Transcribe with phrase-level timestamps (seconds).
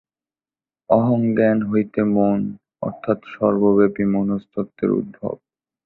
[0.89, 2.39] অহংজ্ঞান হইতে মন
[2.81, 5.35] অর্থাৎ সর্বব্যাপী মনস্তত্ত্বের উদ্ভব।